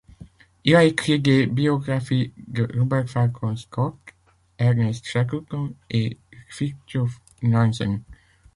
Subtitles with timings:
[0.63, 3.95] Il a écrit des biographies de Robert Falcon Scott,
[4.57, 6.17] Ernest Shackleton et
[6.49, 8.01] Fridtjof Nansen.